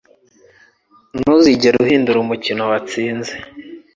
Ntuzigere 1.19 1.75
uhindura 1.83 2.17
umukino 2.21 2.61
watsinze; 2.71 3.33